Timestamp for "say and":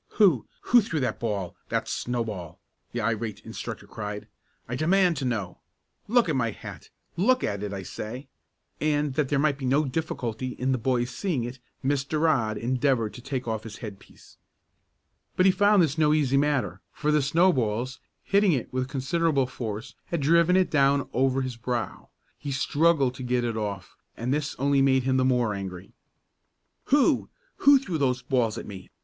7.83-9.13